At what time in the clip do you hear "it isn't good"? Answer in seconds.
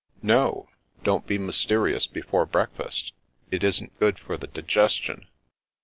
3.51-4.17